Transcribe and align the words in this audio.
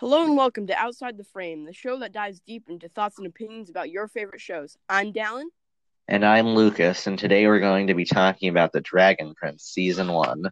Hello 0.00 0.24
and 0.24 0.34
welcome 0.34 0.66
to 0.66 0.74
Outside 0.78 1.18
the 1.18 1.24
Frame, 1.24 1.66
the 1.66 1.74
show 1.74 1.98
that 1.98 2.10
dives 2.10 2.40
deep 2.40 2.70
into 2.70 2.88
thoughts 2.88 3.18
and 3.18 3.26
opinions 3.26 3.68
about 3.68 3.90
your 3.90 4.08
favorite 4.08 4.40
shows. 4.40 4.78
I'm 4.88 5.12
Dallin. 5.12 5.48
And 6.08 6.24
I'm 6.24 6.54
Lucas, 6.54 7.06
and 7.06 7.18
today 7.18 7.46
we're 7.46 7.60
going 7.60 7.88
to 7.88 7.94
be 7.94 8.06
talking 8.06 8.48
about 8.48 8.72
The 8.72 8.80
Dragon 8.80 9.34
Prince 9.34 9.64
Season 9.64 10.10
1. 10.10 10.44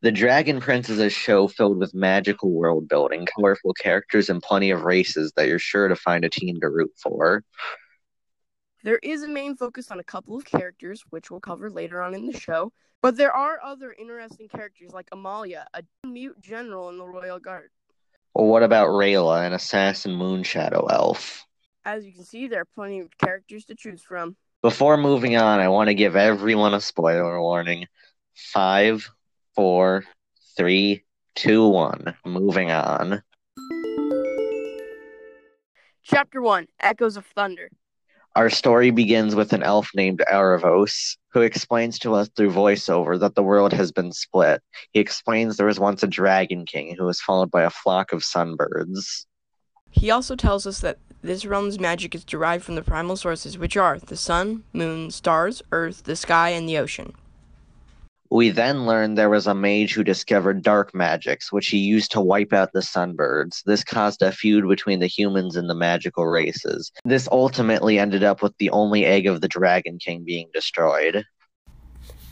The 0.00 0.10
Dragon 0.10 0.60
Prince 0.62 0.88
is 0.88 0.98
a 0.98 1.10
show 1.10 1.46
filled 1.46 1.76
with 1.76 1.92
magical 1.92 2.50
world 2.50 2.88
building, 2.88 3.26
colorful 3.26 3.74
characters, 3.74 4.30
and 4.30 4.42
plenty 4.42 4.70
of 4.70 4.84
races 4.84 5.30
that 5.36 5.46
you're 5.46 5.58
sure 5.58 5.88
to 5.88 5.94
find 5.94 6.24
a 6.24 6.30
team 6.30 6.58
to 6.62 6.70
root 6.70 6.92
for. 6.96 7.44
There 8.82 8.98
is 9.02 9.22
a 9.22 9.28
main 9.28 9.56
focus 9.56 9.90
on 9.90 10.00
a 10.00 10.04
couple 10.04 10.36
of 10.36 10.46
characters, 10.46 11.04
which 11.10 11.30
we'll 11.30 11.40
cover 11.40 11.70
later 11.70 12.00
on 12.00 12.14
in 12.14 12.26
the 12.26 12.38
show, 12.38 12.72
but 13.02 13.14
there 13.14 13.32
are 13.32 13.60
other 13.62 13.92
interesting 13.92 14.48
characters 14.48 14.92
like 14.92 15.08
Amalia, 15.12 15.66
a 15.74 15.82
mute 16.06 16.40
general 16.40 16.88
in 16.88 16.96
the 16.96 17.04
Royal 17.04 17.38
Guard. 17.38 17.70
Well, 18.32 18.46
what 18.46 18.62
about 18.62 18.88
Rayla, 18.88 19.46
an 19.46 19.52
assassin 19.52 20.12
moonshadow 20.12 20.90
elf? 20.90 21.44
As 21.84 22.06
you 22.06 22.12
can 22.12 22.24
see, 22.24 22.48
there 22.48 22.62
are 22.62 22.68
plenty 22.74 23.00
of 23.00 23.10
characters 23.18 23.66
to 23.66 23.74
choose 23.74 24.02
from. 24.02 24.34
Before 24.62 24.96
moving 24.96 25.36
on, 25.36 25.60
I 25.60 25.68
want 25.68 25.88
to 25.88 25.94
give 25.94 26.16
everyone 26.16 26.72
a 26.72 26.80
spoiler 26.80 27.40
warning. 27.40 27.86
Five, 28.34 29.10
four, 29.54 30.04
three, 30.56 31.04
two, 31.34 31.68
one. 31.68 32.14
Moving 32.24 32.70
on. 32.70 33.22
Chapter 36.02 36.40
1 36.40 36.66
Echoes 36.80 37.16
of 37.16 37.26
Thunder. 37.26 37.70
Our 38.36 38.48
story 38.48 38.90
begins 38.92 39.34
with 39.34 39.52
an 39.52 39.64
elf 39.64 39.90
named 39.94 40.22
Aaravos, 40.30 41.16
who 41.32 41.40
explains 41.40 41.98
to 42.00 42.14
us 42.14 42.28
through 42.36 42.52
voiceover 42.52 43.18
that 43.18 43.34
the 43.34 43.42
world 43.42 43.72
has 43.72 43.90
been 43.90 44.12
split. 44.12 44.62
He 44.92 45.00
explains 45.00 45.56
there 45.56 45.66
was 45.66 45.80
once 45.80 46.04
a 46.04 46.06
dragon 46.06 46.64
king 46.64 46.94
who 46.96 47.04
was 47.04 47.20
followed 47.20 47.50
by 47.50 47.62
a 47.62 47.70
flock 47.70 48.12
of 48.12 48.22
sunbirds. 48.22 49.26
He 49.90 50.12
also 50.12 50.36
tells 50.36 50.64
us 50.64 50.78
that 50.80 50.98
this 51.22 51.44
realm's 51.44 51.80
magic 51.80 52.14
is 52.14 52.24
derived 52.24 52.64
from 52.64 52.76
the 52.76 52.82
primal 52.82 53.16
sources, 53.16 53.58
which 53.58 53.76
are 53.76 53.98
the 53.98 54.16
sun, 54.16 54.62
moon, 54.72 55.10
stars, 55.10 55.60
earth, 55.72 56.04
the 56.04 56.14
sky, 56.14 56.50
and 56.50 56.68
the 56.68 56.78
ocean. 56.78 57.12
We 58.32 58.50
then 58.50 58.86
learned 58.86 59.18
there 59.18 59.28
was 59.28 59.48
a 59.48 59.54
mage 59.54 59.92
who 59.92 60.04
discovered 60.04 60.62
dark 60.62 60.94
magics, 60.94 61.50
which 61.52 61.66
he 61.66 61.78
used 61.78 62.12
to 62.12 62.20
wipe 62.20 62.52
out 62.52 62.72
the 62.72 62.78
sunbirds. 62.78 63.64
This 63.64 63.82
caused 63.82 64.22
a 64.22 64.30
feud 64.30 64.68
between 64.68 65.00
the 65.00 65.08
humans 65.08 65.56
and 65.56 65.68
the 65.68 65.74
magical 65.74 66.28
races. 66.28 66.92
This 67.04 67.28
ultimately 67.32 67.98
ended 67.98 68.22
up 68.22 68.40
with 68.40 68.56
the 68.58 68.70
only 68.70 69.04
egg 69.04 69.26
of 69.26 69.40
the 69.40 69.48
Dragon 69.48 69.98
King 69.98 70.22
being 70.24 70.48
destroyed. 70.54 71.24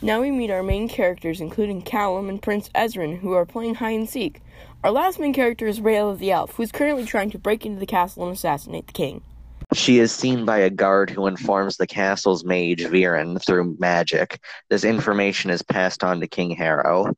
Now 0.01 0.21
we 0.21 0.31
meet 0.31 0.51
our 0.51 0.63
main 0.63 0.87
characters, 0.87 1.41
including 1.41 1.81
Callum 1.81 2.29
and 2.29 2.41
Prince 2.41 2.69
Ezran, 2.69 3.19
who 3.19 3.33
are 3.33 3.45
playing 3.45 3.75
hide 3.75 3.99
and 3.99 4.09
seek. 4.09 4.41
Our 4.85 4.91
last 4.91 5.19
main 5.19 5.33
character 5.33 5.67
is 5.67 5.81
Rayla 5.81 6.17
the 6.17 6.31
Elf, 6.31 6.53
who 6.53 6.63
is 6.63 6.71
currently 6.71 7.03
trying 7.03 7.31
to 7.31 7.37
break 7.37 7.65
into 7.65 7.81
the 7.81 7.85
castle 7.85 8.23
and 8.23 8.33
assassinate 8.33 8.87
the 8.87 8.93
king. 8.93 9.21
She 9.73 9.99
is 9.99 10.11
seen 10.11 10.45
by 10.45 10.57
a 10.59 10.69
guard 10.71 11.11
who 11.11 11.27
informs 11.27 11.77
the 11.77 11.85
castle's 11.85 12.43
mage 12.43 12.81
Viren 12.81 13.39
through 13.45 13.77
magic. 13.79 14.41
This 14.69 14.83
information 14.83 15.51
is 15.51 15.61
passed 15.61 16.03
on 16.03 16.19
to 16.21 16.27
King 16.27 16.51
Harrow. 16.51 17.13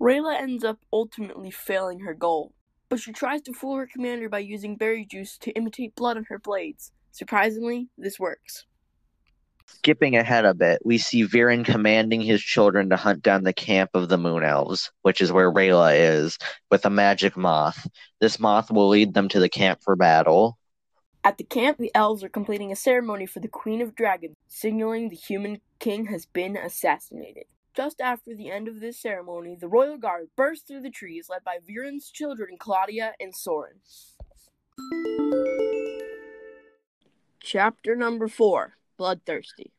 Rayla 0.00 0.40
ends 0.40 0.64
up 0.64 0.78
ultimately 0.92 1.50
failing 1.50 2.00
her 2.00 2.14
goal, 2.14 2.52
but 2.88 3.00
she 3.00 3.12
tries 3.12 3.42
to 3.42 3.52
fool 3.52 3.76
her 3.76 3.86
commander 3.86 4.30
by 4.30 4.38
using 4.38 4.76
berry 4.76 5.04
juice 5.04 5.36
to 5.38 5.50
imitate 5.52 5.94
blood 5.94 6.16
on 6.16 6.24
her 6.30 6.38
blades. 6.38 6.90
Surprisingly, 7.12 7.88
this 7.98 8.18
works. 8.18 8.64
Skipping 9.66 10.16
ahead 10.16 10.44
a 10.44 10.54
bit, 10.54 10.80
we 10.84 10.98
see 10.98 11.24
Viren 11.24 11.64
commanding 11.64 12.20
his 12.20 12.42
children 12.42 12.90
to 12.90 12.96
hunt 12.96 13.22
down 13.22 13.44
the 13.44 13.52
camp 13.52 13.90
of 13.94 14.08
the 14.08 14.18
Moon 14.18 14.42
Elves, 14.42 14.90
which 15.02 15.20
is 15.20 15.32
where 15.32 15.52
Rayla 15.52 15.96
is, 15.96 16.38
with 16.70 16.86
a 16.86 16.90
magic 16.90 17.36
moth. 17.36 17.86
This 18.20 18.40
moth 18.40 18.70
will 18.70 18.88
lead 18.88 19.12
them 19.12 19.28
to 19.28 19.40
the 19.40 19.48
camp 19.48 19.80
for 19.82 19.96
battle. 19.96 20.58
At 21.26 21.38
the 21.38 21.44
camp, 21.44 21.78
the 21.78 21.90
elves 21.94 22.22
are 22.22 22.28
completing 22.28 22.70
a 22.70 22.76
ceremony 22.76 23.24
for 23.24 23.40
the 23.40 23.48
Queen 23.48 23.80
of 23.80 23.94
Dragons, 23.94 24.36
signaling 24.46 25.08
the 25.08 25.16
human 25.16 25.62
king 25.78 26.04
has 26.06 26.26
been 26.26 26.54
assassinated. 26.54 27.44
Just 27.74 27.98
after 27.98 28.36
the 28.36 28.50
end 28.50 28.68
of 28.68 28.80
this 28.80 29.00
ceremony, 29.00 29.56
the 29.58 29.66
royal 29.66 29.96
guard 29.96 30.28
bursts 30.36 30.68
through 30.68 30.82
the 30.82 30.90
trees, 30.90 31.28
led 31.30 31.42
by 31.42 31.56
Viren's 31.66 32.10
children, 32.10 32.56
Claudia 32.58 33.14
and 33.18 33.34
Soren. 33.34 33.80
Chapter 37.40 37.96
number 37.96 38.28
four 38.28 38.76
Bloodthirsty. 38.98 39.72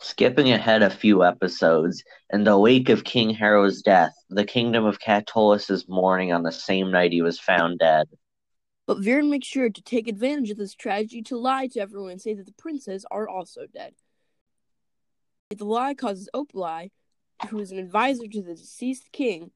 Skipping 0.00 0.50
ahead 0.50 0.82
a 0.82 0.90
few 0.90 1.24
episodes, 1.24 2.04
in 2.30 2.44
the 2.44 2.58
wake 2.58 2.90
of 2.90 3.04
King 3.04 3.30
Harrow's 3.30 3.80
death, 3.80 4.12
the 4.28 4.44
kingdom 4.44 4.84
of 4.84 4.98
Katolis 4.98 5.70
is 5.70 5.88
mourning 5.88 6.30
on 6.30 6.42
the 6.42 6.52
same 6.52 6.90
night 6.90 7.12
he 7.12 7.22
was 7.22 7.40
found 7.40 7.78
dead. 7.78 8.06
But 8.86 8.98
Viren 8.98 9.30
makes 9.30 9.46
sure 9.46 9.70
to 9.70 9.82
take 9.82 10.08
advantage 10.08 10.50
of 10.50 10.58
this 10.58 10.74
tragedy 10.74 11.22
to 11.22 11.38
lie 11.38 11.68
to 11.68 11.80
everyone 11.80 12.12
and 12.12 12.20
say 12.20 12.34
that 12.34 12.46
the 12.46 12.52
princes 12.52 13.06
are 13.10 13.28
also 13.28 13.66
dead. 13.66 13.94
The 15.50 15.64
lie 15.64 15.94
causes 15.94 16.28
Opeli, 16.34 16.90
who 17.48 17.60
is 17.60 17.72
an 17.72 17.78
advisor 17.78 18.26
to 18.26 18.42
the 18.42 18.54
deceased 18.54 19.12
king, 19.12 19.52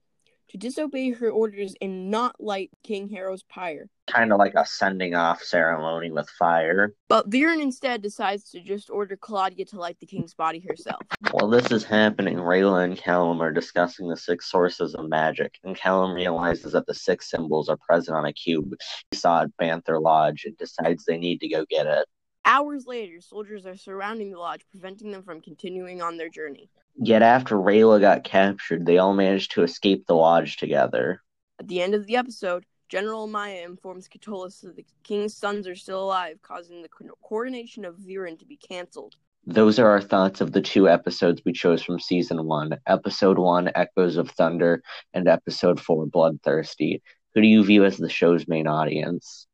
to 0.49 0.59
disobey 0.59 1.11
her 1.11 1.31
orders 1.31 1.75
and 1.81 2.11
not 2.11 2.37
light 2.41 2.71
King 2.83 3.09
Harrow's 3.09 3.43
pyre. 3.43 3.89
Kind 4.07 4.33
of 4.33 4.39
like 4.39 4.55
a 4.55 4.65
sending 4.65 5.15
off 5.15 5.43
ceremony 5.43 6.11
with 6.11 6.29
fire. 6.31 6.95
But 7.09 7.29
Viren 7.29 7.61
instead 7.61 8.01
decides 8.01 8.51
to 8.51 8.61
just 8.61 8.89
order 8.91 9.17
Claudia 9.17 9.67
to 9.67 9.79
light 9.79 9.99
the 10.01 10.07
king's 10.07 10.35
body 10.35 10.65
herself. 10.67 11.03
While 11.31 11.49
this 11.49 11.71
is 11.71 11.85
happening, 11.85 12.37
Rayla 12.37 12.85
and 12.85 12.97
Callum 12.97 13.43
are 13.43 13.53
discussing 13.53 14.09
the 14.09 14.17
six 14.17 14.51
sources 14.51 14.95
of 14.95 15.09
magic, 15.09 15.59
and 15.65 15.77
Callum 15.77 16.15
realizes 16.15 16.73
that 16.73 16.87
the 16.87 16.95
six 16.95 17.31
symbols 17.31 17.69
are 17.69 17.77
present 17.77 18.17
on 18.17 18.25
a 18.25 18.33
cube 18.33 18.75
he 19.11 19.17
saw 19.17 19.43
at 19.43 19.57
Banther 19.59 20.01
Lodge 20.01 20.45
and 20.45 20.57
decides 20.57 21.05
they 21.05 21.19
need 21.19 21.41
to 21.41 21.49
go 21.49 21.67
get 21.69 21.87
it. 21.87 22.07
Hours 22.45 22.87
later, 22.87 23.21
soldiers 23.21 23.67
are 23.67 23.77
surrounding 23.77 24.31
the 24.31 24.39
lodge, 24.39 24.63
preventing 24.71 25.11
them 25.13 25.23
from 25.23 25.43
continuing 25.43 26.01
on 26.01 26.17
their 26.17 26.31
journey. 26.31 26.71
Yet 27.01 27.23
after 27.23 27.55
Rayla 27.55 28.01
got 28.01 28.25
captured, 28.25 28.85
they 28.85 28.99
all 28.99 29.15
managed 29.15 29.53
to 29.53 29.63
escape 29.63 30.07
the 30.07 30.17
lodge 30.17 30.57
together. 30.57 31.23
At 31.61 31.69
the 31.69 31.81
end 31.81 31.95
of 31.95 32.07
the 32.07 32.17
episode, 32.17 32.67
General 32.89 33.29
Amaya 33.29 33.65
informs 33.65 34.09
Katolis 34.09 34.63
that 34.63 34.75
the 34.75 34.85
king's 35.05 35.37
sons 35.37 35.69
are 35.69 35.77
still 35.77 36.03
alive, 36.03 36.41
causing 36.43 36.83
the 36.83 36.89
coronation 37.23 37.85
of 37.85 37.97
Viren 37.97 38.37
to 38.41 38.47
be 38.47 38.57
cancelled. 38.57 39.15
Those 39.47 39.79
are 39.79 39.89
our 39.89 40.01
thoughts 40.01 40.41
of 40.41 40.53
the 40.53 40.61
two 40.61 40.89
episodes 40.89 41.43
we 41.45 41.53
chose 41.53 41.83
from 41.83 42.01
season 42.01 42.45
one. 42.45 42.79
Episode 42.87 43.39
one, 43.39 43.71
Echoes 43.77 44.17
of 44.17 44.31
Thunder, 44.31 44.83
and 45.15 45.29
episode 45.29 45.81
four, 45.81 46.05
Bloodthirsty. 46.07 47.01
Who 47.35 47.43
do 47.43 47.47
you 47.47 47.63
view 47.65 47.85
as 47.85 47.97
the 47.97 48.09
show's 48.09 48.49
main 48.49 48.67
audience? 48.67 49.47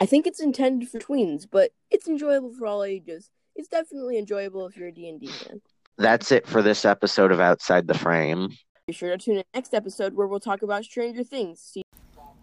I 0.00 0.06
think 0.06 0.26
it's 0.26 0.40
intended 0.40 0.88
for 0.88 0.98
tweens, 0.98 1.46
but 1.50 1.72
it's 1.90 2.08
enjoyable 2.08 2.54
for 2.54 2.66
all 2.66 2.82
ages. 2.82 3.30
It's 3.54 3.68
definitely 3.68 4.16
enjoyable 4.16 4.66
if 4.66 4.76
you're 4.76 4.88
a 4.88 4.92
D&D 4.92 5.26
fan. 5.26 5.60
That's 5.98 6.30
it 6.30 6.46
for 6.46 6.62
this 6.62 6.84
episode 6.84 7.32
of 7.32 7.40
Outside 7.40 7.88
the 7.88 7.94
Frame. 7.98 8.50
Be 8.86 8.92
sure 8.92 9.10
to 9.10 9.18
tune 9.18 9.36
in 9.38 9.44
next 9.52 9.74
episode 9.74 10.14
where 10.14 10.26
we'll 10.26 10.40
talk 10.40 10.62
about 10.62 10.84
Stranger 10.84 11.24
Things. 11.24 11.60
See- 11.60 11.82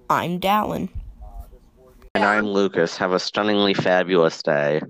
I'm 0.10 0.40
Dallin. 0.40 0.90
And 2.14 2.24
I'm 2.24 2.46
Lucas. 2.46 2.98
Have 2.98 3.14
a 3.14 3.20
stunningly 3.20 3.74
fabulous 3.74 4.44
day. 4.44 4.82